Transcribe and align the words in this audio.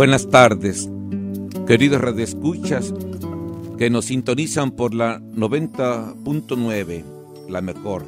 Buenas 0.00 0.30
tardes, 0.30 0.88
queridos 1.66 2.00
redescuchas 2.00 2.94
que 3.76 3.90
nos 3.90 4.06
sintonizan 4.06 4.70
por 4.70 4.94
la 4.94 5.20
90.9, 5.20 7.04
la 7.50 7.60
mejor, 7.60 8.06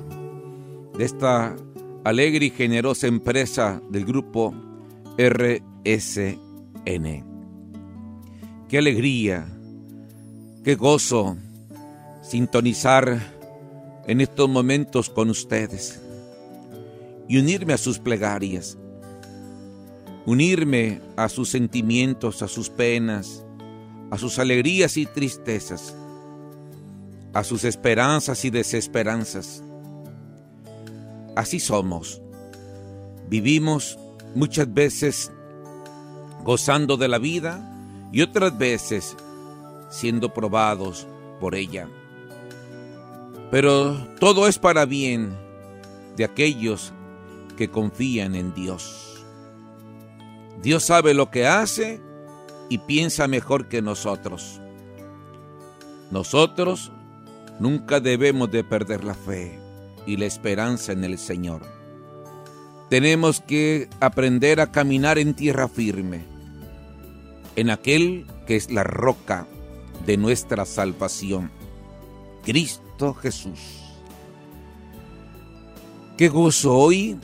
de 0.97 1.05
esta 1.05 1.55
alegre 2.03 2.47
y 2.47 2.51
generosa 2.51 3.09
empresa 3.09 3.83
del 3.91 4.07
grupo 4.07 4.55
RSN. 5.19 6.39
Qué 8.71 8.79
alegría, 8.79 9.47
qué 10.65 10.77
gozo 10.77 11.37
sintonizar 12.23 13.21
en 14.07 14.23
estos 14.23 14.49
momentos 14.49 15.11
con 15.11 15.29
ustedes 15.29 16.01
y 17.29 17.37
unirme 17.37 17.75
a 17.75 17.79
sus 17.79 17.99
plegarias 17.99 18.79
unirme 20.27 21.01
a 21.17 21.29
sus 21.29 21.51
sentimientos, 21.51 22.43
a 22.43 22.49
sus 22.49 22.71
penas, 22.71 23.45
a 24.11 24.19
sus 24.19 24.39
alegrías 24.39 24.97
y 24.97 25.07
tristezas, 25.07 25.95
a 27.33 27.45
sus 27.45 27.65
esperanzas 27.65 28.45
y 28.45 28.51
desesperanzas. 28.51 29.63
Así 31.35 31.61
somos. 31.61 32.21
Vivimos 33.29 33.99
muchas 34.35 34.73
veces 34.73 35.33
gozando 36.45 36.97
de 36.97 37.09
la 37.09 37.19
vida 37.19 37.69
y 38.13 38.21
otras 38.21 38.57
veces 38.59 39.17
siendo 39.91 40.33
probados 40.33 41.07
por 41.41 41.55
ella. 41.55 41.89
Pero 43.51 44.09
todo 44.19 44.49
es 44.49 44.59
para 44.59 44.85
bien 44.87 45.37
de 46.17 46.25
aquellos 46.25 46.93
que 47.57 47.71
confían 47.71 48.35
en 48.35 48.55
Dios. 48.55 49.12
Dios 50.63 50.85
sabe 50.85 51.13
lo 51.13 51.31
que 51.31 51.47
hace 51.47 52.01
y 52.69 52.79
piensa 52.79 53.27
mejor 53.27 53.69
que 53.69 53.83
nosotros. 53.83 54.61
Nosotros 56.13 56.93
nunca 57.59 57.99
debemos 57.99 58.51
de 58.51 58.63
perder 58.63 59.03
la 59.03 59.15
fe 59.15 59.59
y 60.07 60.17
la 60.17 60.27
esperanza 60.27 60.93
en 60.93 61.03
el 61.05 61.19
Señor. 61.19 61.63
Tenemos 62.91 63.41
que 63.41 63.89
aprender 64.01 64.61
a 64.61 64.71
caminar 64.71 65.19
en 65.19 65.35
tierra 65.35 65.69
firme, 65.69 66.25
en 67.57 67.71
aquel 67.71 68.27
que 68.47 68.57
es 68.57 68.71
la 68.71 68.85
roca 68.85 69.47
de 70.07 70.17
nuestra 70.17 70.65
salvación, 70.65 71.51
Cristo 72.45 73.15
Jesús. 73.15 73.61
Qué 76.17 76.29
gozo 76.29 76.77
hoy 76.77 77.19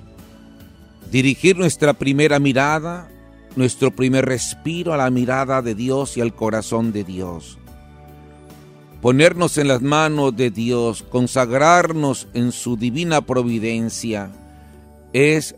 dirigir 1.10 1.56
nuestra 1.56 1.92
primera 1.92 2.38
mirada 2.38 3.10
nuestro 3.56 3.90
primer 3.90 4.26
respiro 4.26 4.92
a 4.92 4.96
la 4.96 5.10
mirada 5.10 5.62
de 5.62 5.74
Dios 5.74 6.16
y 6.16 6.20
al 6.20 6.34
corazón 6.34 6.92
de 6.92 7.04
Dios. 7.04 7.58
Ponernos 9.00 9.58
en 9.58 9.68
las 9.68 9.80
manos 9.80 10.36
de 10.36 10.50
Dios, 10.50 11.02
consagrarnos 11.02 12.28
en 12.34 12.52
su 12.52 12.76
divina 12.76 13.20
providencia, 13.20 14.30
es 15.12 15.54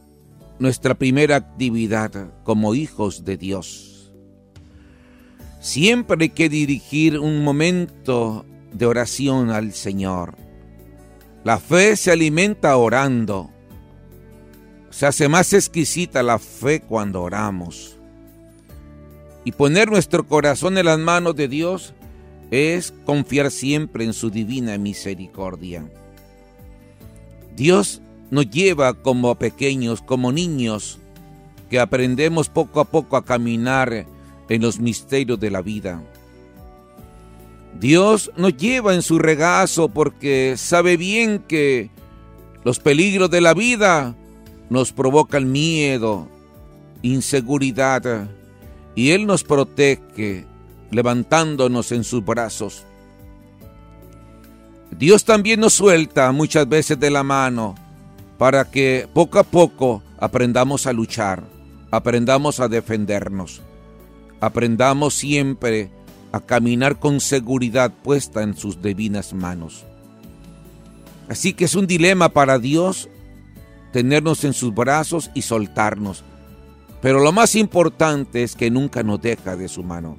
nuestra 0.58 0.94
primera 0.94 1.36
actividad 1.36 2.32
como 2.44 2.74
hijos 2.74 3.24
de 3.24 3.36
Dios. 3.38 4.12
Siempre 5.60 6.16
hay 6.20 6.28
que 6.30 6.48
dirigir 6.48 7.18
un 7.18 7.42
momento 7.42 8.44
de 8.72 8.86
oración 8.86 9.50
al 9.50 9.72
Señor. 9.72 10.36
La 11.44 11.58
fe 11.58 11.96
se 11.96 12.10
alimenta 12.10 12.76
orando 12.76 13.50
se 15.00 15.06
hace 15.06 15.28
más 15.30 15.54
exquisita 15.54 16.22
la 16.22 16.38
fe 16.38 16.82
cuando 16.82 17.22
oramos. 17.22 17.96
Y 19.46 19.52
poner 19.52 19.90
nuestro 19.90 20.28
corazón 20.28 20.76
en 20.76 20.84
las 20.84 20.98
manos 20.98 21.34
de 21.36 21.48
Dios 21.48 21.94
es 22.50 22.92
confiar 23.06 23.50
siempre 23.50 24.04
en 24.04 24.12
su 24.12 24.28
divina 24.28 24.76
misericordia. 24.76 25.90
Dios 27.56 28.02
nos 28.30 28.50
lleva 28.50 28.92
como 28.92 29.34
pequeños, 29.36 30.02
como 30.02 30.32
niños, 30.32 30.98
que 31.70 31.80
aprendemos 31.80 32.50
poco 32.50 32.78
a 32.80 32.84
poco 32.84 33.16
a 33.16 33.24
caminar 33.24 34.04
en 34.50 34.60
los 34.60 34.78
misterios 34.80 35.40
de 35.40 35.50
la 35.50 35.62
vida. 35.62 36.02
Dios 37.80 38.30
nos 38.36 38.54
lleva 38.54 38.94
en 38.94 39.00
su 39.00 39.18
regazo 39.18 39.88
porque 39.88 40.56
sabe 40.58 40.98
bien 40.98 41.38
que 41.38 41.88
los 42.64 42.78
peligros 42.78 43.30
de 43.30 43.40
la 43.40 43.54
vida 43.54 44.14
nos 44.70 44.92
provoca 44.92 45.36
el 45.36 45.46
miedo, 45.46 46.28
inseguridad, 47.02 48.30
y 48.94 49.10
Él 49.10 49.26
nos 49.26 49.44
protege 49.44 50.46
levantándonos 50.90 51.92
en 51.92 52.04
sus 52.04 52.24
brazos. 52.24 52.84
Dios 54.96 55.24
también 55.24 55.60
nos 55.60 55.74
suelta 55.74 56.32
muchas 56.32 56.68
veces 56.68 56.98
de 56.98 57.10
la 57.10 57.22
mano 57.22 57.74
para 58.38 58.70
que 58.70 59.08
poco 59.12 59.38
a 59.38 59.44
poco 59.44 60.02
aprendamos 60.18 60.86
a 60.86 60.92
luchar, 60.92 61.44
aprendamos 61.90 62.60
a 62.60 62.68
defendernos, 62.68 63.62
aprendamos 64.40 65.14
siempre 65.14 65.90
a 66.32 66.40
caminar 66.40 66.98
con 66.98 67.20
seguridad 67.20 67.92
puesta 68.02 68.42
en 68.42 68.56
sus 68.56 68.80
divinas 68.82 69.32
manos. 69.32 69.84
Así 71.28 71.52
que 71.54 71.64
es 71.64 71.74
un 71.74 71.86
dilema 71.86 72.28
para 72.28 72.58
Dios 72.58 73.08
tenernos 73.92 74.44
en 74.44 74.52
sus 74.52 74.74
brazos 74.74 75.30
y 75.34 75.42
soltarnos. 75.42 76.24
Pero 77.00 77.20
lo 77.20 77.32
más 77.32 77.54
importante 77.54 78.42
es 78.42 78.54
que 78.54 78.70
nunca 78.70 79.02
nos 79.02 79.20
deja 79.20 79.56
de 79.56 79.68
su 79.68 79.82
mano. 79.82 80.18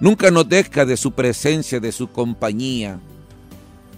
Nunca 0.00 0.30
nos 0.30 0.48
deja 0.48 0.84
de 0.84 0.96
su 0.96 1.12
presencia, 1.12 1.80
de 1.80 1.92
su 1.92 2.08
compañía. 2.08 3.00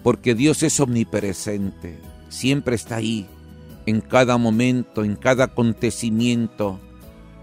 Porque 0.03 0.35
Dios 0.35 0.63
es 0.63 0.81
omnipresente. 0.81 2.01
Siempre 2.29 2.77
está 2.77 2.97
ahí. 2.97 3.27
En 3.85 4.01
cada 4.01 4.39
momento, 4.39 5.05
en 5.05 5.17
cada 5.17 5.45
acontecimiento. 5.45 6.81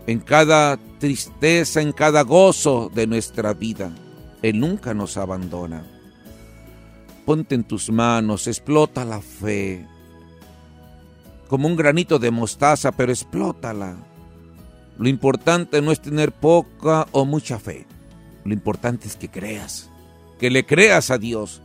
En 0.07 0.19
cada 0.19 0.77
tristeza, 0.99 1.81
en 1.81 1.91
cada 1.91 2.23
gozo 2.23 2.91
de 2.93 3.07
nuestra 3.07 3.53
vida. 3.53 3.91
Él 4.41 4.59
nunca 4.59 4.93
nos 4.93 5.17
abandona. 5.17 5.85
Ponte 7.25 7.55
en 7.55 7.63
tus 7.63 7.89
manos, 7.89 8.47
explota 8.47 9.05
la 9.05 9.21
fe 9.21 9.87
como 11.53 11.67
un 11.67 11.75
granito 11.75 12.17
de 12.17 12.31
mostaza, 12.31 12.91
pero 12.91 13.11
explótala. 13.11 13.95
Lo 14.97 15.07
importante 15.07 15.83
no 15.83 15.91
es 15.91 16.01
tener 16.01 16.31
poca 16.31 17.07
o 17.11 17.25
mucha 17.25 17.59
fe. 17.59 17.85
Lo 18.43 18.55
importante 18.55 19.07
es 19.07 19.15
que 19.15 19.29
creas, 19.29 19.87
que 20.39 20.49
le 20.49 20.65
creas 20.65 21.11
a 21.11 21.19
Dios, 21.19 21.61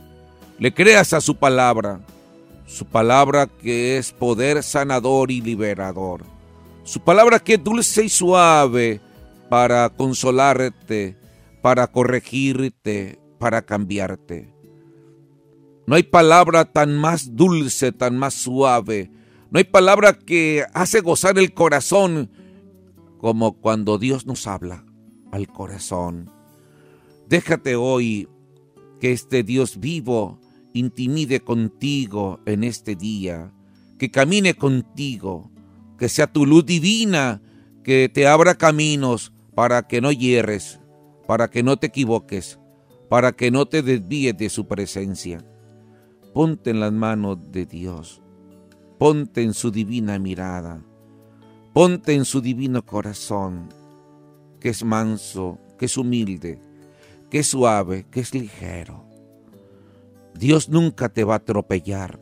le 0.59 0.75
creas 0.75 1.13
a 1.13 1.21
su 1.21 1.37
palabra, 1.37 2.01
su 2.67 2.85
palabra 2.85 3.47
que 3.47 3.97
es 3.97 4.11
poder 4.11 4.61
sanador 4.61 5.31
y 5.31 5.41
liberador, 5.41 6.21
su 6.83 6.99
palabra 6.99 7.39
que 7.39 7.55
es 7.55 7.63
dulce 7.63 8.05
y 8.05 8.09
suave 8.09 9.01
para 9.49 9.89
consolarte, 9.89 11.17
para 11.63 11.87
corregirte, 11.87 13.17
para 13.39 13.63
cambiarte. 13.63 14.53
No 15.87 15.95
hay 15.95 16.03
palabra 16.03 16.65
tan 16.65 16.95
más 16.95 17.35
dulce, 17.35 17.91
tan 17.91 18.19
más 18.19 18.35
suave, 18.35 19.09
no 19.51 19.57
hay 19.57 19.63
palabra 19.63 20.13
que 20.13 20.63
hace 20.73 21.01
gozar 21.01 21.39
el 21.39 21.53
corazón 21.53 22.29
como 23.17 23.53
cuando 23.53 23.97
Dios 23.97 24.27
nos 24.27 24.45
habla 24.45 24.85
al 25.31 25.47
corazón. 25.47 26.31
Déjate 27.27 27.75
hoy 27.75 28.27
que 28.99 29.11
este 29.11 29.43
Dios 29.43 29.79
vivo 29.79 30.39
intimide 30.73 31.39
contigo 31.39 32.39
en 32.45 32.63
este 32.63 32.95
día, 32.95 33.51
que 33.97 34.11
camine 34.11 34.53
contigo, 34.53 35.51
que 35.97 36.09
sea 36.09 36.31
tu 36.31 36.45
luz 36.45 36.65
divina, 36.65 37.41
que 37.83 38.07
te 38.07 38.27
abra 38.27 38.55
caminos 38.55 39.33
para 39.55 39.87
que 39.87 39.99
no 39.99 40.11
hierres, 40.11 40.79
para 41.27 41.49
que 41.49 41.63
no 41.63 41.77
te 41.77 41.87
equivoques, 41.87 42.59
para 43.09 43.31
que 43.31 43.49
no 43.49 43.65
te 43.65 43.81
desvíes 43.81 44.37
de 44.37 44.49
su 44.49 44.67
presencia. 44.67 45.43
Ponte 46.35 46.69
en 46.69 46.79
las 46.79 46.93
manos 46.93 47.39
de 47.51 47.65
Dios 47.65 48.21
Ponte 48.99 49.41
en 49.41 49.53
su 49.53 49.71
divina 49.71 50.19
mirada, 50.19 50.83
ponte 51.71 52.13
en 52.13 52.25
su 52.25 52.41
divino 52.41 52.85
corazón, 52.85 53.69
que 54.59 54.67
es 54.67 54.83
manso, 54.83 55.57
que 55.77 55.85
es 55.85 55.95
humilde, 55.95 56.59
que 57.29 57.39
es 57.39 57.47
suave, 57.47 58.05
que 58.11 58.19
es 58.19 58.33
ligero. 58.33 59.05
Dios 60.33 60.67
nunca 60.67 61.07
te 61.07 61.23
va 61.23 61.35
a 61.35 61.37
atropellar. 61.37 62.19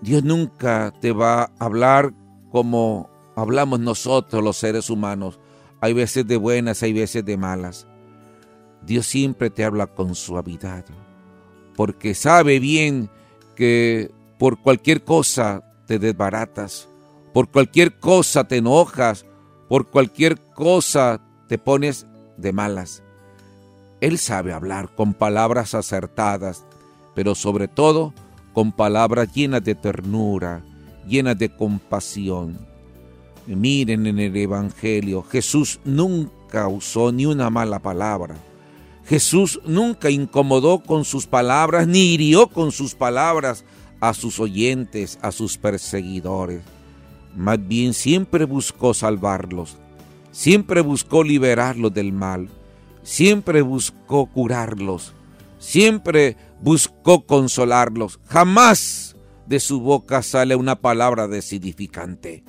Dios 0.00 0.22
nunca 0.22 0.94
te 1.00 1.10
va 1.10 1.42
a 1.42 1.52
hablar 1.58 2.14
como 2.52 3.10
hablamos 3.34 3.80
nosotros 3.80 4.44
los 4.44 4.56
seres 4.56 4.90
humanos. 4.90 5.40
Hay 5.80 5.92
veces 5.92 6.24
de 6.24 6.36
buenas, 6.36 6.84
hay 6.84 6.92
veces 6.92 7.24
de 7.24 7.36
malas. 7.36 7.88
Dios 8.86 9.06
siempre 9.06 9.50
te 9.50 9.64
habla 9.64 9.88
con 9.88 10.14
suavidad, 10.14 10.84
porque 11.74 12.14
sabe 12.14 12.60
bien 12.60 13.10
que 13.56 14.12
por 14.42 14.58
cualquier 14.58 15.04
cosa 15.04 15.62
te 15.86 16.00
desbaratas, 16.00 16.88
por 17.32 17.48
cualquier 17.48 18.00
cosa 18.00 18.42
te 18.42 18.56
enojas, 18.56 19.24
por 19.68 19.86
cualquier 19.86 20.36
cosa 20.52 21.20
te 21.46 21.58
pones 21.58 22.08
de 22.38 22.52
malas. 22.52 23.04
Él 24.00 24.18
sabe 24.18 24.52
hablar 24.52 24.96
con 24.96 25.14
palabras 25.14 25.76
acertadas, 25.76 26.64
pero 27.14 27.36
sobre 27.36 27.68
todo 27.68 28.14
con 28.52 28.72
palabras 28.72 29.32
llenas 29.32 29.62
de 29.62 29.76
ternura, 29.76 30.64
llenas 31.06 31.38
de 31.38 31.54
compasión. 31.54 32.66
Miren 33.46 34.08
en 34.08 34.18
el 34.18 34.36
Evangelio, 34.36 35.22
Jesús 35.22 35.78
nunca 35.84 36.66
usó 36.66 37.12
ni 37.12 37.26
una 37.26 37.48
mala 37.48 37.78
palabra. 37.78 38.34
Jesús 39.04 39.60
nunca 39.64 40.10
incomodó 40.10 40.82
con 40.82 41.04
sus 41.04 41.28
palabras 41.28 41.86
ni 41.86 42.14
hirió 42.14 42.48
con 42.48 42.72
sus 42.72 42.96
palabras 42.96 43.64
a 44.02 44.14
sus 44.14 44.40
oyentes, 44.40 45.16
a 45.22 45.30
sus 45.30 45.56
perseguidores. 45.56 46.60
Más 47.36 47.56
bien 47.68 47.94
siempre 47.94 48.46
buscó 48.46 48.94
salvarlos, 48.94 49.76
siempre 50.32 50.80
buscó 50.80 51.22
liberarlos 51.22 51.94
del 51.94 52.12
mal, 52.12 52.48
siempre 53.04 53.62
buscó 53.62 54.26
curarlos, 54.26 55.14
siempre 55.60 56.36
buscó 56.60 57.24
consolarlos. 57.24 58.18
Jamás 58.26 59.14
de 59.46 59.60
su 59.60 59.80
boca 59.80 60.20
sale 60.22 60.56
una 60.56 60.74
palabra 60.74 61.28
designificante, 61.28 62.42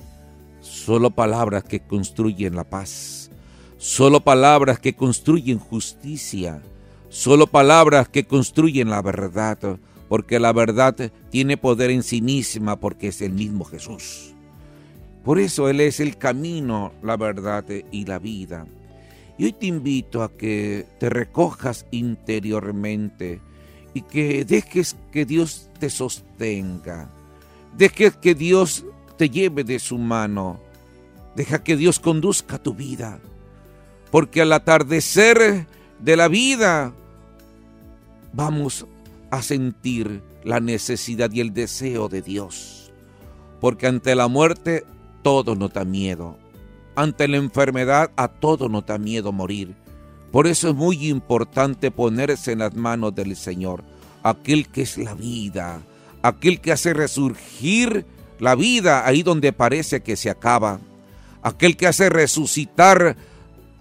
solo 0.60 1.12
palabras 1.12 1.62
que 1.62 1.78
construyen 1.78 2.56
la 2.56 2.64
paz, 2.64 3.30
solo 3.78 4.18
palabras 4.18 4.80
que 4.80 4.96
construyen 4.96 5.60
justicia, 5.60 6.62
solo 7.10 7.46
palabras 7.46 8.08
que 8.08 8.24
construyen 8.24 8.90
la 8.90 9.02
verdad, 9.02 9.78
porque 10.14 10.38
la 10.38 10.52
verdad 10.52 10.94
tiene 11.28 11.56
poder 11.56 11.90
en 11.90 12.04
sí 12.04 12.22
misma 12.22 12.78
porque 12.78 13.08
es 13.08 13.20
el 13.20 13.32
mismo 13.32 13.64
Jesús. 13.64 14.32
Por 15.24 15.40
eso 15.40 15.68
Él 15.68 15.80
es 15.80 15.98
el 15.98 16.18
camino, 16.18 16.92
la 17.02 17.16
verdad 17.16 17.64
y 17.90 18.04
la 18.04 18.20
vida. 18.20 18.64
Y 19.36 19.46
hoy 19.46 19.52
te 19.54 19.66
invito 19.66 20.22
a 20.22 20.30
que 20.30 20.86
te 21.00 21.10
recojas 21.10 21.84
interiormente 21.90 23.40
y 23.92 24.02
que 24.02 24.44
dejes 24.44 24.94
que 25.10 25.24
Dios 25.24 25.68
te 25.80 25.90
sostenga. 25.90 27.10
Dejes 27.76 28.16
que 28.16 28.36
Dios 28.36 28.84
te 29.18 29.28
lleve 29.28 29.64
de 29.64 29.80
su 29.80 29.98
mano. 29.98 30.60
Deja 31.34 31.64
que 31.64 31.76
Dios 31.76 31.98
conduzca 31.98 32.62
tu 32.62 32.72
vida. 32.72 33.18
Porque 34.12 34.42
al 34.42 34.52
atardecer 34.52 35.66
de 35.98 36.16
la 36.16 36.28
vida 36.28 36.92
vamos 38.32 38.86
a 39.34 39.42
sentir 39.42 40.22
la 40.44 40.60
necesidad 40.60 41.30
y 41.32 41.40
el 41.40 41.52
deseo 41.52 42.08
de 42.08 42.22
Dios. 42.22 42.92
Porque 43.60 43.86
ante 43.86 44.14
la 44.14 44.28
muerte 44.28 44.84
todo 45.22 45.54
nos 45.54 45.72
da 45.72 45.84
miedo. 45.84 46.36
Ante 46.96 47.28
la 47.28 47.38
enfermedad 47.38 48.10
a 48.16 48.28
todo 48.28 48.68
nos 48.68 48.86
da 48.86 48.98
miedo 48.98 49.32
morir. 49.32 49.74
Por 50.30 50.46
eso 50.46 50.68
es 50.68 50.74
muy 50.74 51.08
importante 51.08 51.90
ponerse 51.90 52.52
en 52.52 52.58
las 52.58 52.74
manos 52.74 53.14
del 53.14 53.36
Señor, 53.36 53.84
aquel 54.22 54.68
que 54.68 54.82
es 54.82 54.98
la 54.98 55.14
vida, 55.14 55.80
aquel 56.22 56.60
que 56.60 56.72
hace 56.72 56.92
resurgir 56.92 58.04
la 58.38 58.54
vida 58.54 59.06
ahí 59.06 59.22
donde 59.22 59.52
parece 59.52 60.02
que 60.02 60.16
se 60.16 60.30
acaba, 60.30 60.80
aquel 61.42 61.76
que 61.76 61.86
hace 61.86 62.08
resucitar 62.08 63.16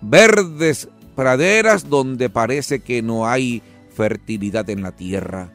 verdes 0.01 0.89
praderas 1.15 1.89
donde 1.89 2.29
parece 2.29 2.81
que 2.81 3.01
no 3.01 3.27
hay 3.27 3.61
fertilidad 3.95 4.69
en 4.69 4.81
la 4.81 4.91
tierra. 4.91 5.51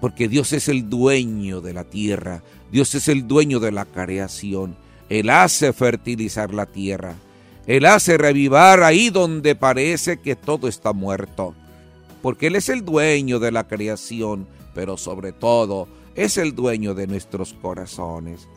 Porque 0.00 0.28
Dios 0.28 0.52
es 0.52 0.68
el 0.68 0.90
dueño 0.90 1.60
de 1.60 1.72
la 1.72 1.84
tierra, 1.84 2.42
Dios 2.70 2.94
es 2.94 3.08
el 3.08 3.26
dueño 3.26 3.60
de 3.60 3.72
la 3.72 3.84
creación. 3.84 4.76
Él 5.08 5.30
hace 5.30 5.72
fertilizar 5.72 6.52
la 6.52 6.66
tierra. 6.66 7.14
Él 7.66 7.86
hace 7.86 8.18
revivar 8.18 8.82
ahí 8.82 9.10
donde 9.10 9.54
parece 9.54 10.18
que 10.20 10.36
todo 10.36 10.68
está 10.68 10.92
muerto. 10.92 11.54
Porque 12.20 12.48
Él 12.48 12.56
es 12.56 12.68
el 12.68 12.84
dueño 12.84 13.38
de 13.38 13.52
la 13.52 13.66
creación, 13.66 14.46
pero 14.74 14.96
sobre 14.96 15.32
todo 15.32 15.88
es 16.14 16.36
el 16.36 16.54
dueño 16.54 16.94
de 16.94 17.06
nuestros 17.06 17.54
corazones. 17.54 18.48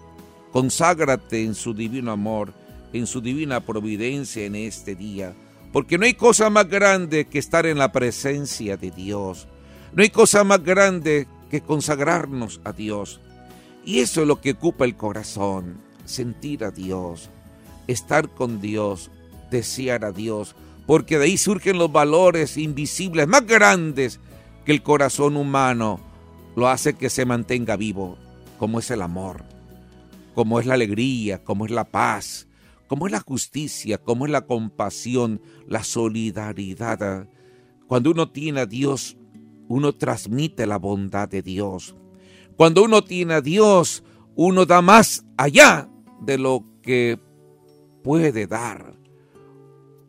Conságrate 0.51 1.43
en 1.43 1.55
su 1.55 1.73
divino 1.73 2.11
amor, 2.11 2.53
en 2.93 3.07
su 3.07 3.21
divina 3.21 3.61
providencia 3.61 4.45
en 4.45 4.55
este 4.55 4.95
día, 4.95 5.33
porque 5.71 5.97
no 5.97 6.05
hay 6.05 6.13
cosa 6.13 6.49
más 6.49 6.67
grande 6.67 7.25
que 7.25 7.39
estar 7.39 7.65
en 7.65 7.77
la 7.77 7.91
presencia 7.91 8.77
de 8.77 8.91
Dios. 8.91 9.47
No 9.93 10.03
hay 10.03 10.09
cosa 10.09 10.43
más 10.43 10.63
grande 10.63 11.27
que 11.49 11.61
consagrarnos 11.61 12.61
a 12.63 12.73
Dios. 12.73 13.19
Y 13.85 13.99
eso 13.99 14.21
es 14.21 14.27
lo 14.27 14.41
que 14.41 14.51
ocupa 14.51 14.85
el 14.85 14.95
corazón 14.95 15.77
sentir 16.05 16.63
a 16.63 16.71
Dios, 16.71 17.29
estar 17.87 18.29
con 18.29 18.61
Dios, 18.61 19.11
desear 19.51 20.05
a 20.05 20.11
Dios, 20.11 20.55
porque 20.85 21.17
de 21.17 21.25
ahí 21.25 21.37
surgen 21.37 21.77
los 21.77 21.91
valores 21.91 22.57
invisibles 22.57 23.27
más 23.27 23.45
grandes 23.45 24.19
que 24.65 24.71
el 24.71 24.83
corazón 24.83 25.37
humano 25.37 25.99
lo 26.55 26.67
hace 26.69 26.95
que 26.95 27.09
se 27.09 27.25
mantenga 27.25 27.75
vivo, 27.75 28.17
como 28.57 28.79
es 28.79 28.89
el 28.89 29.01
amor, 29.01 29.43
como 30.33 30.59
es 30.59 30.65
la 30.65 30.73
alegría, 30.73 31.43
como 31.43 31.65
es 31.65 31.71
la 31.71 31.85
paz, 31.85 32.47
como 32.87 33.07
es 33.07 33.11
la 33.11 33.19
justicia, 33.19 33.97
como 33.97 34.25
es 34.25 34.31
la 34.31 34.45
compasión, 34.45 35.41
la 35.67 35.83
solidaridad. 35.83 37.29
Cuando 37.87 38.11
uno 38.11 38.31
tiene 38.31 38.61
a 38.61 38.65
Dios, 38.65 39.17
uno 39.67 39.93
transmite 39.93 40.65
la 40.65 40.77
bondad 40.77 41.29
de 41.29 41.41
Dios. 41.41 41.95
Cuando 42.55 42.83
uno 42.83 43.03
tiene 43.03 43.35
a 43.35 43.41
Dios, 43.41 44.03
uno 44.35 44.65
da 44.65 44.81
más 44.81 45.25
allá 45.37 45.89
de 46.21 46.37
lo 46.37 46.63
que 46.81 47.19
puede 48.03 48.47
dar. 48.47 48.95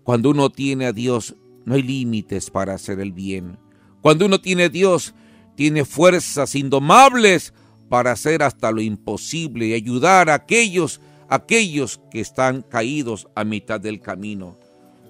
Cuando 0.04 0.30
uno 0.30 0.50
tiene 0.50 0.86
a 0.86 0.92
Dios, 0.92 1.34
no 1.64 1.74
hay 1.74 1.82
límites 1.82 2.50
para 2.50 2.74
hacer 2.74 3.00
el 3.00 3.12
bien. 3.12 3.58
Cuando 4.00 4.26
uno 4.26 4.40
tiene 4.40 4.64
a 4.64 4.68
Dios, 4.68 5.14
tiene 5.54 5.84
fuerzas 5.84 6.54
indomables 6.54 7.52
para 7.88 8.12
hacer 8.12 8.42
hasta 8.42 8.70
lo 8.70 8.80
imposible 8.80 9.66
y 9.66 9.74
ayudar 9.74 10.30
a 10.30 10.34
aquellos, 10.34 11.00
aquellos 11.28 12.00
que 12.10 12.20
están 12.20 12.62
caídos 12.62 13.28
a 13.34 13.44
mitad 13.44 13.80
del 13.80 14.00
camino. 14.00 14.58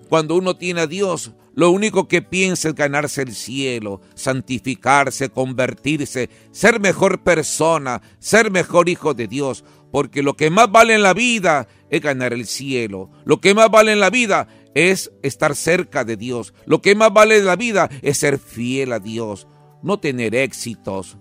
Cuando 0.09 0.37
uno 0.37 0.57
tiene 0.57 0.83
a 0.83 0.87
Dios, 0.87 1.33
lo 1.55 1.71
único 1.71 2.09
que 2.09 2.23
piensa 2.23 2.69
es 2.69 2.75
ganarse 2.75 3.23
el 3.23 3.35
cielo, 3.35 4.01
santificarse, 4.15 5.29
convertirse, 5.29 6.31
ser 6.51 6.81
mejor 6.81 7.23
persona, 7.23 8.01
ser 8.19 8.51
mejor 8.51 8.89
hijo 8.89 9.13
de 9.13 9.27
Dios, 9.27 9.65
porque 9.91 10.23
lo 10.23 10.35
que 10.35 10.51
más 10.51 10.71
vale 10.71 10.95
en 10.95 11.03
la 11.03 11.15
vida 11.15 11.69
es 11.91 12.01
ganar 12.01 12.33
el 12.33 12.47
cielo. 12.47 13.11
Lo 13.25 13.41
que 13.41 13.55
más 13.55 13.71
vale 13.71 13.93
en 13.93 14.01
la 14.01 14.11
vida 14.11 14.49
es 14.75 15.11
estar 15.23 15.55
cerca 15.57 16.05
de 16.05 16.17
Dios. 16.17 16.55
Lo 16.65 16.81
que 16.81 16.95
más 16.95 17.13
vale 17.13 17.39
en 17.39 17.47
la 17.47 17.57
vida 17.57 17.91
es 18.03 18.19
ser 18.19 18.39
fiel 18.39 18.93
a 18.93 19.01
Dios. 19.01 19.47
No 19.83 19.99
tener 19.99 20.35
éxitos, 20.35 21.19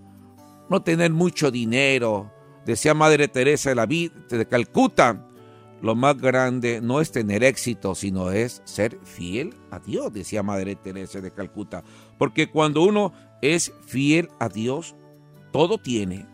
no 0.70 0.82
tener 0.82 1.10
mucho 1.10 1.50
dinero. 1.50 2.32
Decía 2.68 2.92
Madre 2.92 3.28
Teresa 3.28 3.70
de, 3.70 3.74
la 3.74 3.86
de 3.86 4.46
Calcuta, 4.46 5.24
lo 5.80 5.94
más 5.94 6.18
grande 6.18 6.82
no 6.82 7.00
es 7.00 7.10
tener 7.10 7.42
éxito, 7.42 7.94
sino 7.94 8.30
es 8.30 8.60
ser 8.66 8.98
fiel 9.04 9.54
a 9.70 9.78
Dios, 9.78 10.12
decía 10.12 10.42
Madre 10.42 10.76
Teresa 10.76 11.22
de 11.22 11.30
Calcuta. 11.30 11.82
Porque 12.18 12.50
cuando 12.50 12.82
uno 12.82 13.14
es 13.40 13.72
fiel 13.86 14.28
a 14.38 14.50
Dios, 14.50 14.94
todo 15.50 15.78
tiene, 15.78 16.26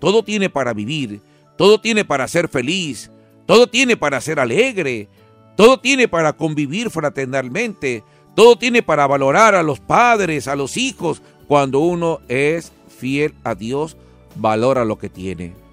todo 0.00 0.24
tiene 0.24 0.50
para 0.50 0.72
vivir 0.72 1.20
todo 1.56 1.80
tiene 1.80 2.04
para 2.04 2.26
ser 2.26 2.48
feliz, 2.48 3.08
todo 3.46 3.68
tiene 3.68 3.96
para 3.96 4.20
ser 4.20 4.40
alegre, 4.40 5.08
todo 5.56 5.78
tiene 5.78 6.08
para 6.08 6.32
convivir 6.32 6.90
fraternalmente, 6.90 8.02
todo 8.34 8.56
tiene 8.56 8.82
para 8.82 9.06
valorar 9.06 9.54
a 9.54 9.62
los 9.62 9.78
padres, 9.78 10.48
a 10.48 10.56
los 10.56 10.76
hijos. 10.76 11.22
Cuando 11.46 11.78
uno 11.78 12.22
es 12.26 12.72
fiel 12.88 13.34
a 13.44 13.54
Dios, 13.54 13.96
valora 14.34 14.84
lo 14.84 14.98
que 14.98 15.08
tiene 15.08 15.65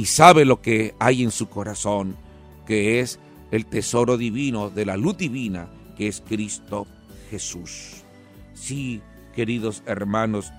y 0.00 0.06
sabe 0.06 0.46
lo 0.46 0.62
que 0.62 0.94
hay 0.98 1.22
en 1.22 1.30
su 1.30 1.50
corazón, 1.50 2.16
que 2.66 3.00
es 3.00 3.18
el 3.50 3.66
tesoro 3.66 4.16
divino 4.16 4.70
de 4.70 4.86
la 4.86 4.96
luz 4.96 5.18
divina, 5.18 5.68
que 5.94 6.08
es 6.08 6.22
Cristo 6.26 6.86
Jesús. 7.28 8.02
Sí, 8.54 9.02
queridos 9.36 9.82
hermanos, 9.84 10.52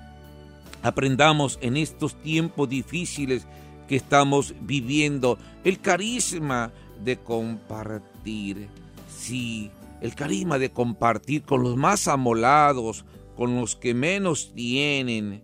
aprendamos 0.83 1.57
en 1.63 1.75
estos 1.75 2.21
tiempos 2.21 2.69
difíciles 2.69 3.48
que 3.88 3.95
estamos 3.95 4.53
viviendo, 4.62 5.39
el 5.63 5.79
carisma 5.79 6.71
de 7.03 7.17
compartir. 7.17 8.67
Sí, 9.10 9.71
el 10.01 10.13
carisma 10.13 10.60
de 10.60 10.69
compartir 10.69 11.41
con 11.41 11.63
los 11.63 11.75
más 11.77 12.07
amolados, 12.07 13.05
con 13.36 13.55
los 13.55 13.75
que 13.75 13.95
menos 13.95 14.51
tienen. 14.53 15.41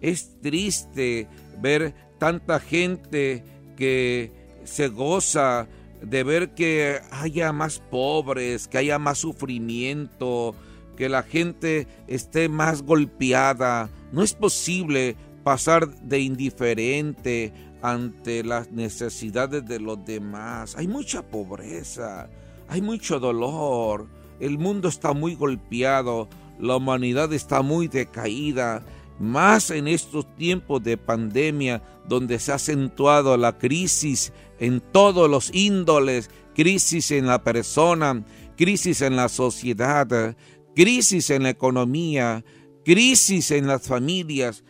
Es 0.00 0.40
triste 0.40 1.26
ver 1.60 2.09
tanta 2.20 2.60
gente 2.60 3.42
que 3.76 4.30
se 4.62 4.88
goza 4.88 5.66
de 6.02 6.22
ver 6.22 6.50
que 6.54 7.00
haya 7.10 7.52
más 7.52 7.80
pobres, 7.90 8.68
que 8.68 8.78
haya 8.78 8.98
más 8.98 9.18
sufrimiento, 9.18 10.54
que 10.96 11.08
la 11.08 11.22
gente 11.22 11.88
esté 12.06 12.48
más 12.48 12.82
golpeada. 12.82 13.88
No 14.12 14.22
es 14.22 14.34
posible 14.34 15.16
pasar 15.42 15.88
de 16.02 16.20
indiferente 16.20 17.52
ante 17.80 18.44
las 18.44 18.70
necesidades 18.70 19.66
de 19.66 19.80
los 19.80 20.04
demás. 20.04 20.76
Hay 20.76 20.88
mucha 20.88 21.22
pobreza, 21.22 22.28
hay 22.68 22.82
mucho 22.82 23.18
dolor, 23.18 24.06
el 24.40 24.58
mundo 24.58 24.88
está 24.88 25.14
muy 25.14 25.34
golpeado, 25.34 26.28
la 26.58 26.76
humanidad 26.76 27.32
está 27.32 27.62
muy 27.62 27.88
decaída, 27.88 28.82
más 29.20 29.70
en 29.70 29.86
estos 29.86 30.34
tiempos 30.34 30.82
de 30.82 30.96
pandemia 30.96 31.82
donde 32.08 32.38
se 32.38 32.52
ha 32.52 32.56
acentuado 32.56 33.36
la 33.36 33.58
crisis 33.58 34.32
en 34.58 34.80
todos 34.80 35.30
los 35.30 35.54
índoles, 35.54 36.30
crisis 36.54 37.10
en 37.10 37.26
la 37.26 37.44
persona, 37.44 38.24
crisis 38.56 39.02
en 39.02 39.16
la 39.16 39.28
sociedad, 39.28 40.36
crisis 40.74 41.30
en 41.30 41.44
la 41.44 41.50
economía, 41.50 42.44
crisis 42.84 43.50
en 43.50 43.66
las 43.66 43.86
familias. 43.86 44.64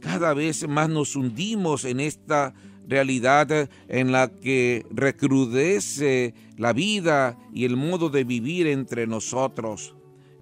Cada 0.00 0.32
vez 0.32 0.66
más 0.68 0.88
nos 0.88 1.16
hundimos 1.16 1.84
en 1.84 2.00
esta 2.00 2.54
realidad 2.86 3.68
en 3.88 4.12
la 4.12 4.28
que 4.28 4.86
recrudece 4.90 6.34
la 6.56 6.72
vida 6.72 7.38
y 7.52 7.64
el 7.64 7.76
modo 7.76 8.08
de 8.08 8.24
vivir 8.24 8.66
entre 8.66 9.06
nosotros. 9.06 9.94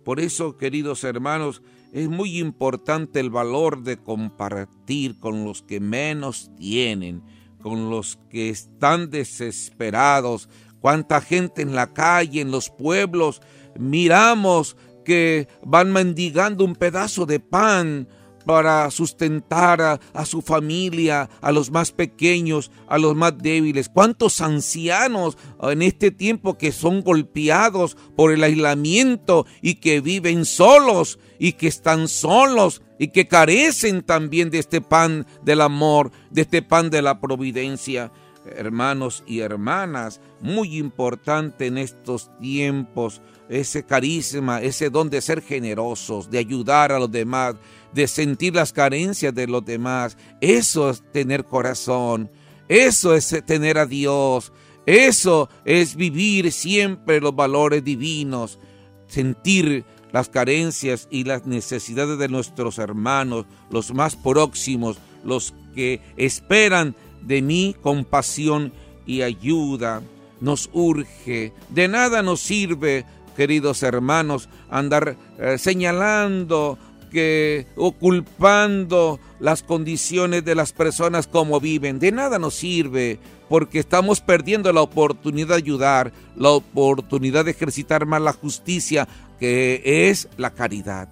Por 0.06 0.20
eso, 0.20 0.56
queridos 0.56 1.02
hermanos, 1.02 1.62
es 1.92 2.08
muy 2.08 2.38
importante 2.38 3.18
el 3.18 3.28
valor 3.28 3.82
de 3.82 3.96
compartir 3.96 5.18
con 5.18 5.44
los 5.44 5.62
que 5.62 5.80
menos 5.80 6.52
tienen, 6.56 7.24
con 7.60 7.90
los 7.90 8.16
que 8.30 8.48
están 8.48 9.10
desesperados. 9.10 10.48
Cuánta 10.78 11.20
gente 11.20 11.60
en 11.60 11.74
la 11.74 11.92
calle, 11.92 12.40
en 12.40 12.52
los 12.52 12.70
pueblos, 12.70 13.42
miramos 13.76 14.76
que 15.04 15.48
van 15.64 15.90
mendigando 15.90 16.64
un 16.64 16.76
pedazo 16.76 17.26
de 17.26 17.40
pan 17.40 18.06
para 18.46 18.88
sustentar 18.92 19.82
a, 19.82 20.24
su 20.24 20.40
familia, 20.40 21.28
a 21.40 21.52
los 21.52 21.70
más 21.70 21.90
pequeños, 21.90 22.70
a 22.88 22.96
los 22.96 23.16
más 23.16 23.36
débiles. 23.36 23.88
¿Cuántos 23.88 24.40
ancianos 24.40 25.36
en 25.60 25.82
este 25.82 26.12
tiempo 26.12 26.56
que 26.56 26.70
son 26.70 27.02
golpeados 27.02 27.96
por 28.16 28.32
el 28.32 28.44
aislamiento 28.44 29.46
y 29.60 29.74
que 29.74 30.00
viven 30.00 30.44
solos 30.44 31.18
y 31.38 31.54
que 31.54 31.66
están 31.66 32.06
solos 32.06 32.82
y 32.98 33.08
que 33.08 33.26
carecen 33.26 34.02
también 34.02 34.50
de 34.50 34.60
este 34.60 34.80
pan 34.80 35.26
del 35.42 35.60
amor, 35.60 36.12
de 36.30 36.42
este 36.42 36.62
pan 36.62 36.88
de 36.88 37.02
la 37.02 37.20
providencia? 37.20 38.12
Hermanos 38.54 39.24
y 39.26 39.40
hermanas, 39.40 40.20
muy 40.40 40.76
importante 40.76 41.66
en 41.66 41.78
estos 41.78 42.30
tiempos 42.38 43.20
ese 43.48 43.84
carisma, 43.84 44.60
ese 44.60 44.90
don 44.90 45.10
de 45.10 45.20
ser 45.20 45.42
generosos, 45.42 46.30
de 46.30 46.38
ayudar 46.38 46.92
a 46.92 46.98
los 46.98 47.10
demás, 47.10 47.56
de 47.92 48.06
sentir 48.06 48.54
las 48.54 48.72
carencias 48.72 49.34
de 49.34 49.46
los 49.46 49.64
demás. 49.64 50.16
Eso 50.40 50.90
es 50.90 51.02
tener 51.12 51.44
corazón, 51.44 52.30
eso 52.68 53.14
es 53.14 53.42
tener 53.46 53.78
a 53.78 53.86
Dios, 53.86 54.52
eso 54.84 55.48
es 55.64 55.96
vivir 55.96 56.52
siempre 56.52 57.20
los 57.20 57.34
valores 57.34 57.82
divinos, 57.82 58.58
sentir 59.06 59.84
las 60.12 60.28
carencias 60.28 61.08
y 61.10 61.24
las 61.24 61.46
necesidades 61.46 62.18
de 62.18 62.28
nuestros 62.28 62.78
hermanos, 62.78 63.46
los 63.70 63.92
más 63.92 64.16
próximos, 64.16 64.98
los 65.24 65.54
que 65.74 66.00
esperan 66.16 66.96
de 67.26 67.42
mí 67.42 67.74
compasión 67.82 68.72
y 69.06 69.22
ayuda. 69.22 70.02
Nos 70.40 70.68
urge, 70.72 71.52
de 71.70 71.88
nada 71.88 72.22
nos 72.22 72.40
sirve 72.40 73.04
queridos 73.36 73.82
hermanos, 73.82 74.48
andar 74.70 75.16
eh, 75.38 75.58
señalando 75.58 76.78
que 77.12 77.66
o 77.76 77.92
culpando 77.92 79.20
las 79.38 79.62
condiciones 79.62 80.44
de 80.44 80.54
las 80.54 80.72
personas 80.72 81.28
como 81.28 81.60
viven. 81.60 81.98
De 81.98 82.10
nada 82.10 82.38
nos 82.38 82.54
sirve 82.54 83.20
porque 83.48 83.78
estamos 83.78 84.20
perdiendo 84.20 84.72
la 84.72 84.80
oportunidad 84.80 85.48
de 85.48 85.54
ayudar, 85.54 86.12
la 86.34 86.50
oportunidad 86.50 87.44
de 87.44 87.52
ejercitar 87.52 88.06
más 88.06 88.22
la 88.22 88.32
justicia, 88.32 89.06
que 89.38 89.82
es 90.10 90.28
la 90.36 90.50
caridad. 90.50 91.08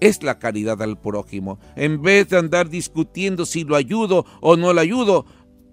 Es 0.00 0.22
la 0.22 0.38
caridad 0.38 0.82
al 0.82 0.98
prójimo. 0.98 1.58
En 1.74 2.02
vez 2.02 2.28
de 2.28 2.36
andar 2.36 2.68
discutiendo 2.68 3.46
si 3.46 3.64
lo 3.64 3.76
ayudo 3.76 4.26
o 4.40 4.56
no 4.56 4.72
lo 4.72 4.80
ayudo, 4.80 5.24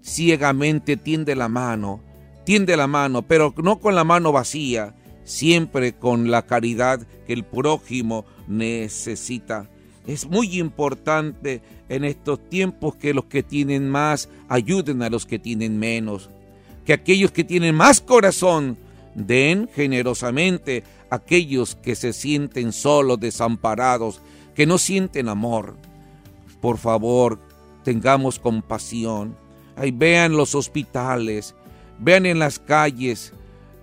ciegamente 0.04 0.96
tiende 0.96 1.34
la 1.34 1.48
mano, 1.48 2.00
tiende 2.44 2.76
la 2.76 2.86
mano, 2.86 3.22
pero 3.22 3.54
no 3.56 3.80
con 3.80 3.94
la 3.94 4.04
mano 4.04 4.32
vacía, 4.32 4.94
siempre 5.24 5.94
con 5.94 6.30
la 6.30 6.42
caridad 6.42 7.06
que 7.26 7.32
el 7.32 7.44
prójimo 7.44 8.26
necesita. 8.46 9.68
Es 10.06 10.26
muy 10.26 10.58
importante 10.58 11.62
en 11.88 12.04
estos 12.04 12.50
tiempos 12.50 12.96
que 12.96 13.14
los 13.14 13.24
que 13.24 13.42
tienen 13.42 13.88
más 13.88 14.28
ayuden 14.48 15.02
a 15.02 15.08
los 15.08 15.24
que 15.24 15.38
tienen 15.38 15.78
menos. 15.78 16.28
Que 16.84 16.92
aquellos 16.92 17.32
que 17.32 17.44
tienen 17.44 17.74
más 17.74 18.02
corazón 18.02 18.76
den 19.14 19.70
generosamente 19.74 20.84
a 21.08 21.16
aquellos 21.16 21.76
que 21.76 21.94
se 21.94 22.12
sienten 22.12 22.72
solos, 22.72 23.18
desamparados, 23.18 24.20
que 24.54 24.66
no 24.66 24.76
sienten 24.76 25.30
amor. 25.30 25.76
Por 26.60 26.76
favor, 26.76 27.40
tengamos 27.82 28.38
compasión. 28.38 29.42
Vean 29.94 30.36
los 30.36 30.54
hospitales, 30.54 31.54
vean 31.98 32.26
en 32.26 32.38
las 32.38 32.58
calles, 32.58 33.32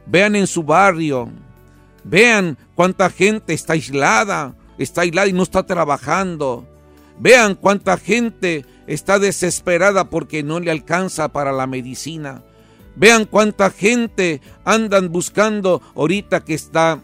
Vean 0.05 0.36
en 0.36 0.48
su 0.48 0.63
barrio, 0.63 1.29
vean 2.03 2.57
cuánta 2.75 3.10
gente 3.10 3.53
está 3.53 3.74
aislada, 3.74 4.55
está 4.77 5.01
aislada 5.01 5.27
y 5.27 5.33
no 5.33 5.43
está 5.43 5.63
trabajando. 5.63 6.67
Vean 7.19 7.55
cuánta 7.55 7.98
gente 7.98 8.65
está 8.88 9.19
desesperada 9.19 10.10
porque 10.10 10.43
no 10.43 10.60
le 10.60 10.71
alcanza 10.71 11.29
para 11.29 11.51
la 11.51 11.67
medicina. 11.67 12.43
Vean 12.95 13.25
cuánta 13.25 13.69
gente 13.69 14.41
andan 14.65 15.12
buscando 15.12 15.81
ahorita 15.95 16.43
que 16.43 16.55
está 16.55 17.00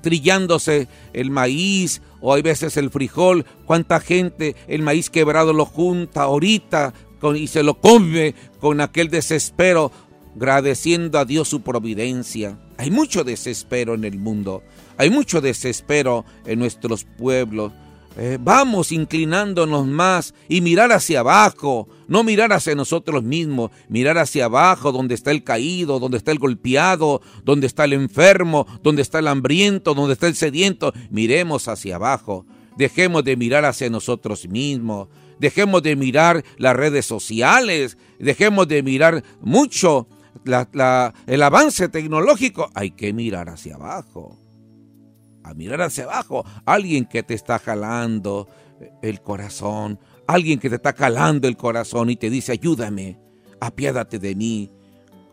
trillándose 0.00 0.88
el 1.12 1.30
maíz 1.30 2.02
o 2.20 2.34
hay 2.34 2.42
veces 2.42 2.76
el 2.76 2.90
frijol. 2.90 3.44
Cuánta 3.66 4.00
gente 4.00 4.56
el 4.68 4.82
maíz 4.82 5.10
quebrado 5.10 5.52
lo 5.52 5.66
junta 5.66 6.22
ahorita 6.22 6.94
y 7.36 7.46
se 7.46 7.62
lo 7.62 7.74
come 7.74 8.34
con 8.60 8.80
aquel 8.80 9.08
desespero 9.08 9.92
agradeciendo 10.34 11.18
a 11.18 11.24
Dios 11.24 11.48
su 11.48 11.62
providencia. 11.62 12.58
Hay 12.78 12.90
mucho 12.90 13.22
desespero 13.22 13.94
en 13.94 14.04
el 14.04 14.18
mundo, 14.18 14.62
hay 14.96 15.10
mucho 15.10 15.40
desespero 15.40 16.24
en 16.46 16.58
nuestros 16.58 17.04
pueblos. 17.04 17.72
Eh, 18.18 18.36
vamos 18.38 18.92
inclinándonos 18.92 19.86
más 19.86 20.34
y 20.46 20.60
mirar 20.60 20.92
hacia 20.92 21.20
abajo, 21.20 21.88
no 22.08 22.22
mirar 22.22 22.52
hacia 22.52 22.74
nosotros 22.74 23.22
mismos, 23.22 23.70
mirar 23.88 24.18
hacia 24.18 24.44
abajo 24.44 24.92
donde 24.92 25.14
está 25.14 25.30
el 25.30 25.42
caído, 25.44 25.98
donde 25.98 26.18
está 26.18 26.30
el 26.30 26.38
golpeado, 26.38 27.22
donde 27.42 27.66
está 27.66 27.84
el 27.84 27.94
enfermo, 27.94 28.66
donde 28.82 29.00
está 29.00 29.20
el 29.20 29.28
hambriento, 29.28 29.94
donde 29.94 30.12
está 30.12 30.26
el 30.26 30.34
sediento. 30.34 30.92
Miremos 31.10 31.68
hacia 31.68 31.96
abajo, 31.96 32.44
dejemos 32.76 33.24
de 33.24 33.36
mirar 33.36 33.64
hacia 33.64 33.88
nosotros 33.88 34.46
mismos, 34.46 35.08
dejemos 35.38 35.82
de 35.82 35.96
mirar 35.96 36.44
las 36.58 36.76
redes 36.76 37.06
sociales, 37.06 37.96
dejemos 38.18 38.68
de 38.68 38.82
mirar 38.82 39.24
mucho 39.40 40.06
el 41.26 41.42
avance 41.42 41.88
tecnológico, 41.88 42.70
hay 42.74 42.90
que 42.90 43.14
mirar 43.14 43.48
hacia 43.48 43.76
abajo. 43.76 44.41
A 45.44 45.54
mirar 45.54 45.82
hacia 45.82 46.04
abajo. 46.04 46.44
Alguien 46.64 47.04
que 47.04 47.22
te 47.22 47.34
está 47.34 47.58
jalando 47.58 48.48
el 49.02 49.20
corazón. 49.20 49.98
Alguien 50.26 50.58
que 50.58 50.70
te 50.70 50.76
está 50.76 50.92
calando 50.92 51.48
el 51.48 51.56
corazón 51.56 52.10
y 52.10 52.16
te 52.16 52.30
dice, 52.30 52.52
ayúdame, 52.52 53.18
apiádate 53.60 54.18
de 54.18 54.34
mí, 54.34 54.70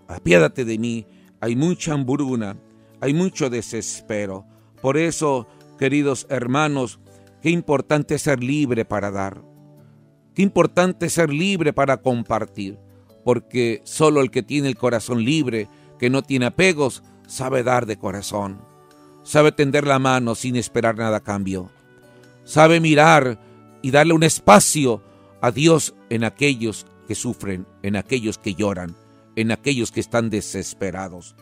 apiádate 0.08 0.66
de 0.66 0.78
mí. 0.78 1.06
Hay 1.40 1.56
mucha 1.56 1.94
hambruna, 1.94 2.58
hay 3.00 3.14
mucho 3.14 3.50
desespero. 3.50 4.46
Por 4.82 4.98
eso, 4.98 5.48
queridos 5.78 6.26
hermanos, 6.30 7.00
qué 7.42 7.52
importante 7.52 8.18
ser 8.18 8.44
libre 8.44 8.84
para 8.84 9.12
dar. 9.12 9.42
Qué 10.34 10.42
importante 10.42 11.10
ser 11.10 11.30
libre 11.30 11.72
para 11.72 11.98
compartir 11.98 12.80
porque 13.24 13.82
solo 13.84 14.22
el 14.22 14.32
que 14.32 14.44
tiene 14.44 14.68
el 14.68 14.76
corazón 14.76 15.24
libre, 15.24 15.68
que 16.00 16.10
no 16.10 16.24
tiene 16.24 16.48
apegos, 16.48 17.04
sabe 17.28 17.64
dar 17.64 17.86
de 17.86 17.98
corazón, 17.98 18.62
sabe 19.30 19.52
tender 19.52 19.86
la 19.86 20.00
mano 20.00 20.34
sin 20.34 20.56
esperar 20.56 20.98
nada 20.98 21.18
a 21.18 21.24
cambio, 21.24 21.70
sabe 22.46 22.80
mirar 22.80 23.40
y 23.84 23.92
darle 23.92 24.14
un 24.14 24.24
espacio 24.24 25.04
a 25.40 25.52
Dios 25.52 25.94
en 26.10 26.24
aquellos 26.24 26.88
que 27.08 27.14
sufren, 27.14 27.68
en 27.84 27.96
aquellos 27.96 28.40
que 28.40 28.56
lloran, 28.56 28.96
en 29.36 29.52
aquellos 29.52 29.92
que 29.92 30.00
están 30.00 30.32
desesperados. 30.32 31.36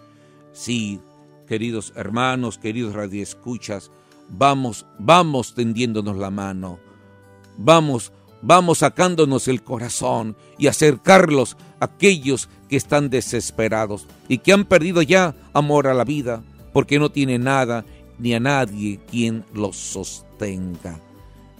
Sí, 0.51 1.00
queridos 1.48 1.94
hermanos, 1.96 2.58
queridos 2.58 2.94
radioescuchas, 2.94 3.89
vamos, 4.27 4.86
vamos 5.00 5.56
tendiéndonos 5.56 6.17
la 6.17 6.29
mano, 6.29 6.79
vamos 7.58 8.12
vamos 8.41 8.79
sacándonos 8.79 9.48
el 9.48 9.63
corazón 9.63 10.36
y 10.58 10.67
acercarlos 10.67 11.56
a 11.79 11.86
aquellos 11.86 12.50
que 12.67 12.75
están 12.75 13.10
desesperados 13.10 14.08
y 14.27 14.39
que 14.39 14.51
han 14.51 14.65
perdido 14.65 15.01
ya 15.01 15.36
amor 15.53 15.88
a 15.88 15.94
la 15.94 16.03
vida 16.03 16.44
porque 16.74 17.00
no 17.00 17.10
tienen 17.12 17.44
nada 17.44 17.86
ni 18.20 18.34
a 18.34 18.40
nadie 18.40 19.00
quien 19.10 19.44
los 19.54 19.76
sostenga. 19.76 21.00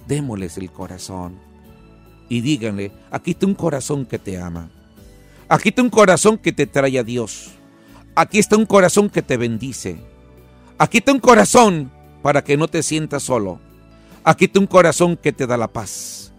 Démosles 0.06 0.56
el 0.58 0.70
corazón 0.70 1.48
y 2.28 2.40
díganle, 2.40 2.92
aquí 3.10 3.32
está 3.32 3.46
un 3.46 3.54
corazón 3.54 4.04
que 4.04 4.18
te 4.18 4.38
ama. 4.38 4.70
Aquí 5.48 5.70
está 5.70 5.82
un 5.82 5.90
corazón 5.90 6.36
que 6.36 6.52
te 6.52 6.66
trae 6.66 6.98
a 6.98 7.04
Dios. 7.04 7.52
Aquí 8.14 8.38
está 8.38 8.56
un 8.56 8.66
corazón 8.66 9.08
que 9.08 9.22
te 9.22 9.36
bendice. 9.36 9.98
Aquí 10.76 10.98
está 10.98 11.12
un 11.12 11.20
corazón 11.20 11.90
para 12.22 12.44
que 12.44 12.56
no 12.56 12.68
te 12.68 12.82
sientas 12.82 13.22
solo. 13.22 13.60
Aquí 14.24 14.44
está 14.44 14.60
un 14.60 14.66
corazón 14.66 15.16
que 15.16 15.32
te 15.32 15.46
da 15.46 15.56
la 15.56 15.68
paz. 15.68 16.32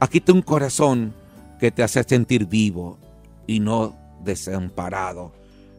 Aquí 0.00 0.18
está 0.18 0.32
un 0.32 0.42
corazón 0.42 1.14
que 1.60 1.70
te 1.70 1.82
hace 1.82 2.02
sentir 2.04 2.46
vivo 2.46 2.98
y 3.46 3.60
no 3.60 3.94
desamparado. 4.24 5.32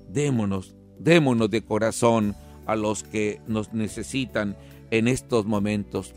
Démonos, 0.08 0.76
démonos 1.00 1.50
de 1.50 1.62
corazón 1.62 2.36
a 2.66 2.76
los 2.76 3.04
que 3.04 3.42
nos 3.48 3.74
necesitan 3.74 4.58
en 4.92 5.08
estos 5.08 5.46
momentos. 5.46 6.14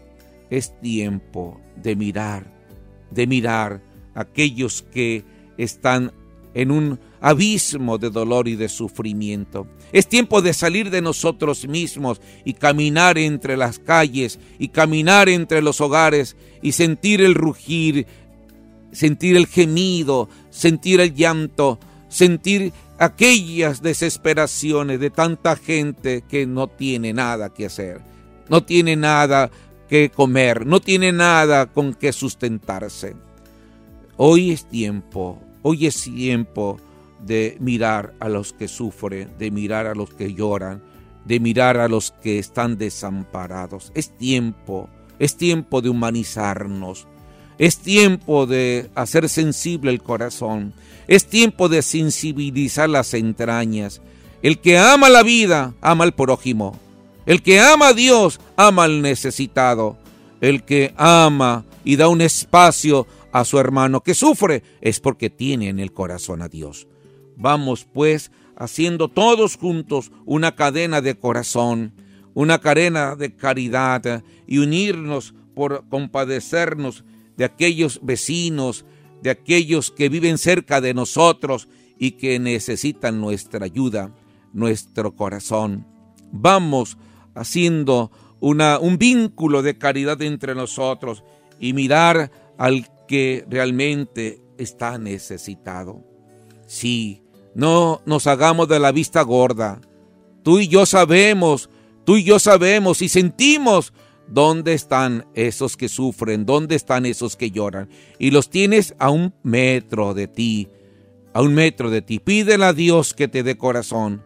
Es 0.50 0.78
tiempo 0.80 1.60
de 1.76 1.96
mirar, 1.96 2.52
de 3.10 3.26
mirar 3.26 3.82
a 4.14 4.22
aquellos 4.22 4.82
que 4.82 5.24
están 5.56 6.12
en 6.54 6.70
un 6.70 6.98
abismo 7.20 7.98
de 7.98 8.10
dolor 8.10 8.48
y 8.48 8.56
de 8.56 8.68
sufrimiento. 8.68 9.66
Es 9.92 10.08
tiempo 10.08 10.42
de 10.42 10.52
salir 10.52 10.90
de 10.90 11.02
nosotros 11.02 11.66
mismos 11.68 12.20
y 12.44 12.54
caminar 12.54 13.18
entre 13.18 13.56
las 13.56 13.78
calles 13.78 14.38
y 14.58 14.68
caminar 14.68 15.28
entre 15.28 15.62
los 15.62 15.80
hogares 15.80 16.36
y 16.62 16.72
sentir 16.72 17.20
el 17.20 17.34
rugir, 17.34 18.06
sentir 18.92 19.36
el 19.36 19.46
gemido, 19.46 20.28
sentir 20.50 21.00
el 21.00 21.14
llanto, 21.14 21.78
sentir 22.08 22.72
aquellas 23.00 23.80
desesperaciones 23.80 25.00
de 25.00 25.08
tanta 25.08 25.56
gente 25.56 26.22
que 26.28 26.46
no 26.46 26.68
tiene 26.68 27.14
nada 27.14 27.48
que 27.48 27.64
hacer, 27.64 28.02
no 28.50 28.62
tiene 28.62 28.94
nada 28.94 29.50
que 29.88 30.10
comer, 30.10 30.66
no 30.66 30.80
tiene 30.80 31.10
nada 31.10 31.66
con 31.66 31.94
que 31.94 32.12
sustentarse. 32.12 33.16
Hoy 34.18 34.50
es 34.50 34.68
tiempo, 34.68 35.42
hoy 35.62 35.86
es 35.86 36.02
tiempo 36.02 36.78
de 37.24 37.56
mirar 37.58 38.12
a 38.20 38.28
los 38.28 38.52
que 38.52 38.68
sufren, 38.68 39.32
de 39.38 39.50
mirar 39.50 39.86
a 39.86 39.94
los 39.94 40.12
que 40.12 40.34
lloran, 40.34 40.82
de 41.24 41.40
mirar 41.40 41.78
a 41.78 41.88
los 41.88 42.10
que 42.10 42.38
están 42.38 42.76
desamparados. 42.76 43.92
Es 43.94 44.14
tiempo, 44.18 44.90
es 45.18 45.38
tiempo 45.38 45.80
de 45.80 45.88
humanizarnos. 45.88 47.08
Es 47.60 47.76
tiempo 47.76 48.46
de 48.46 48.88
hacer 48.94 49.28
sensible 49.28 49.90
el 49.90 50.02
corazón. 50.02 50.72
Es 51.06 51.26
tiempo 51.26 51.68
de 51.68 51.82
sensibilizar 51.82 52.88
las 52.88 53.12
entrañas. 53.12 54.00
El 54.40 54.60
que 54.60 54.78
ama 54.78 55.10
la 55.10 55.22
vida, 55.22 55.74
ama 55.82 56.04
al 56.04 56.14
prójimo. 56.14 56.80
El 57.26 57.42
que 57.42 57.60
ama 57.60 57.88
a 57.88 57.92
Dios, 57.92 58.40
ama 58.56 58.84
al 58.84 59.02
necesitado. 59.02 59.98
El 60.40 60.62
que 60.62 60.94
ama 60.96 61.66
y 61.84 61.96
da 61.96 62.08
un 62.08 62.22
espacio 62.22 63.06
a 63.30 63.44
su 63.44 63.58
hermano 63.58 64.00
que 64.00 64.14
sufre, 64.14 64.62
es 64.80 64.98
porque 64.98 65.28
tiene 65.28 65.68
en 65.68 65.80
el 65.80 65.92
corazón 65.92 66.40
a 66.40 66.48
Dios. 66.48 66.88
Vamos 67.36 67.86
pues 67.92 68.30
haciendo 68.56 69.08
todos 69.08 69.58
juntos 69.58 70.12
una 70.24 70.56
cadena 70.56 71.02
de 71.02 71.14
corazón, 71.14 71.92
una 72.32 72.58
cadena 72.58 73.16
de 73.16 73.36
caridad 73.36 74.24
y 74.46 74.56
unirnos 74.56 75.34
por 75.54 75.84
compadecernos 75.90 77.04
de 77.40 77.46
aquellos 77.46 78.00
vecinos, 78.02 78.84
de 79.22 79.30
aquellos 79.30 79.90
que 79.90 80.10
viven 80.10 80.36
cerca 80.36 80.82
de 80.82 80.92
nosotros 80.92 81.68
y 81.98 82.10
que 82.10 82.38
necesitan 82.38 83.18
nuestra 83.18 83.64
ayuda, 83.64 84.14
nuestro 84.52 85.16
corazón. 85.16 85.86
Vamos 86.32 86.98
haciendo 87.34 88.10
una, 88.40 88.78
un 88.78 88.98
vínculo 88.98 89.62
de 89.62 89.78
caridad 89.78 90.20
entre 90.20 90.54
nosotros 90.54 91.24
y 91.58 91.72
mirar 91.72 92.30
al 92.58 92.86
que 93.08 93.46
realmente 93.48 94.42
está 94.58 94.98
necesitado. 94.98 96.04
Sí, 96.66 97.22
no 97.54 98.02
nos 98.04 98.26
hagamos 98.26 98.68
de 98.68 98.80
la 98.80 98.92
vista 98.92 99.22
gorda. 99.22 99.80
Tú 100.42 100.58
y 100.58 100.68
yo 100.68 100.84
sabemos, 100.84 101.70
tú 102.04 102.18
y 102.18 102.22
yo 102.22 102.38
sabemos 102.38 103.00
y 103.00 103.08
sentimos 103.08 103.94
dónde 104.30 104.74
están 104.74 105.26
esos 105.34 105.76
que 105.76 105.88
sufren, 105.88 106.46
dónde 106.46 106.76
están 106.76 107.06
esos 107.06 107.36
que 107.36 107.50
lloran. 107.50 107.88
Y 108.18 108.30
los 108.30 108.48
tienes 108.50 108.94
a 108.98 109.10
un 109.10 109.34
metro 109.42 110.14
de 110.14 110.28
ti, 110.28 110.68
a 111.32 111.42
un 111.42 111.54
metro 111.54 111.90
de 111.90 112.02
ti. 112.02 112.18
Pídele 112.18 112.64
a 112.64 112.72
Dios 112.72 113.14
que 113.14 113.28
te 113.28 113.42
dé 113.42 113.58
corazón. 113.58 114.22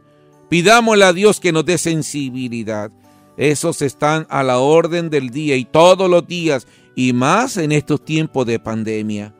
Pidámosle 0.49 1.05
a 1.05 1.13
Dios 1.13 1.41
que 1.41 1.53
nos 1.53 1.65
dé 1.65 1.79
sensibilidad. 1.79 2.91
Esos 3.37 3.83
están 3.83 4.27
a 4.31 4.43
la 4.43 4.59
orden 4.59 5.11
del 5.11 5.31
día 5.31 5.57
y 5.57 5.65
todos 5.65 6.09
los 6.09 6.27
días, 6.27 6.69
y 6.95 7.13
más 7.13 7.57
en 7.57 7.73
estos 7.73 8.05
tiempos 8.05 8.47
de 8.47 8.61
pandemia. 8.61 9.35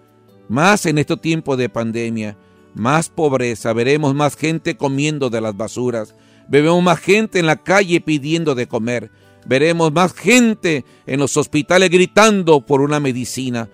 Más 0.49 0.87
en 0.87 0.99
estos 0.99 1.21
tiempos 1.21 1.57
de 1.57 1.69
pandemia 1.69 2.37
más 2.75 3.09
pobreza, 3.09 3.73
veremos 3.73 4.15
más 4.15 4.37
gente 4.37 4.77
comiendo 4.77 5.31
de 5.31 5.41
las 5.41 5.57
basuras, 5.57 6.15
veremos 6.49 6.83
más 6.83 6.99
gente 6.99 7.39
en 7.39 7.47
la 7.47 7.57
calle 7.57 8.01
pidiendo 8.01 8.55
de 8.55 8.67
comer, 8.67 9.11
veremos 9.45 9.93
más 9.93 10.13
gente 10.15 10.85
en 11.07 11.21
los 11.21 11.37
hospitales 11.37 11.91
gritando 11.91 12.65
por 12.65 12.81
una 12.81 13.01
medicina. 13.01 13.69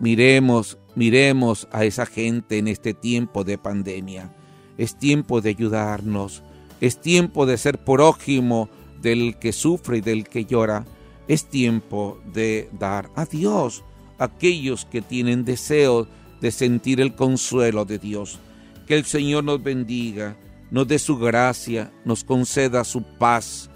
Miremos, 0.00 0.78
miremos 0.94 1.68
a 1.72 1.84
esa 1.84 2.06
gente 2.06 2.58
en 2.58 2.68
este 2.68 2.94
tiempo 2.94 3.44
de 3.44 3.58
pandemia. 3.58 4.34
Es 4.76 4.98
tiempo 4.98 5.40
de 5.40 5.50
ayudarnos, 5.50 6.42
es 6.80 7.00
tiempo 7.00 7.46
de 7.46 7.58
ser 7.58 7.78
prójimo 7.78 8.68
del 9.00 9.38
que 9.38 9.52
sufre 9.52 9.98
y 9.98 10.00
del 10.00 10.28
que 10.28 10.44
llora. 10.44 10.86
Es 11.26 11.46
tiempo 11.46 12.20
de 12.32 12.70
dar 12.78 13.10
a 13.14 13.26
Dios 13.26 13.84
a 14.18 14.24
aquellos 14.24 14.84
que 14.86 15.02
tienen 15.02 15.44
deseos 15.44 16.08
de 16.40 16.50
sentir 16.50 17.00
el 17.00 17.14
consuelo 17.14 17.84
de 17.84 17.98
Dios. 17.98 18.38
Que 18.86 18.94
el 18.96 19.04
Señor 19.04 19.44
nos 19.44 19.62
bendiga, 19.62 20.36
nos 20.70 20.88
dé 20.88 20.98
su 20.98 21.18
gracia, 21.18 21.92
nos 22.04 22.24
conceda 22.24 22.84
su 22.84 23.02
paz, 23.02 23.68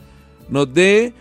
nos 0.48 0.72
dé 0.72 1.14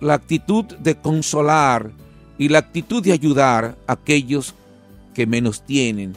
la 0.00 0.14
actitud 0.14 0.64
de 0.64 0.96
consolar 0.96 1.90
y 2.38 2.48
la 2.48 2.58
actitud 2.58 3.02
de 3.02 3.12
ayudar 3.12 3.76
a 3.86 3.92
aquellos 3.92 4.54
que 5.14 5.26
menos 5.26 5.64
tienen, 5.64 6.14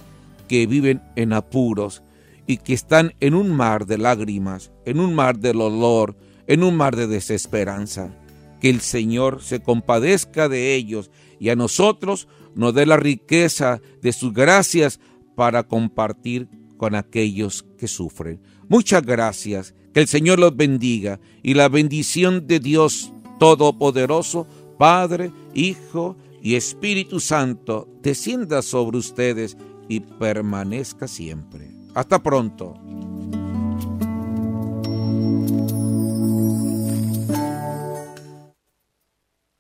que 0.48 0.68
viven 0.68 1.02
en 1.16 1.34
apuros 1.34 2.04
y 2.46 2.58
que 2.58 2.74
están 2.74 3.14
en 3.20 3.34
un 3.34 3.50
mar 3.50 3.86
de 3.86 3.98
lágrimas, 3.98 4.72
en 4.86 5.00
un 5.00 5.16
mar 5.16 5.40
de 5.40 5.54
dolor, 5.54 6.16
en 6.48 6.64
un 6.64 6.76
mar 6.76 6.96
de 6.96 7.08
desesperanza. 7.08 8.14
Que 8.60 8.70
el 8.70 8.82
Señor 8.82 9.42
se 9.42 9.62
compadezca 9.62 10.48
de 10.48 10.76
ellos 10.76 11.10
y 11.40 11.50
a 11.50 11.56
nosotros 11.56 12.28
nos 12.54 12.74
dé 12.74 12.86
la 12.86 12.98
riqueza 12.98 13.82
de 14.02 14.14
sus 14.14 14.34
gracias 14.34 15.00
para 15.36 15.64
compartir 15.64 16.48
con 16.78 16.94
aquellos 16.94 17.66
que 17.80 17.88
sufren. 17.88 18.42
Muchas 18.68 19.04
gracias, 19.04 19.74
que 19.94 20.02
el 20.02 20.08
Señor 20.08 20.40
los 20.40 20.56
bendiga 20.56 21.20
y 21.42 21.56
la 21.56 21.70
bendición 21.70 22.48
de 22.48 22.60
Dios 22.60 23.12
Todopoderoso, 23.42 24.46
Padre, 24.78 25.32
Hijo 25.56 26.16
y 26.44 26.54
Espíritu 26.54 27.20
Santo, 27.20 27.88
descienda 28.04 28.62
sobre 28.62 29.00
ustedes 29.00 29.58
y 29.90 30.02
permanezca 30.02 31.08
siempre. 31.08 31.72
Hasta 31.96 32.22
pronto. 32.22 32.76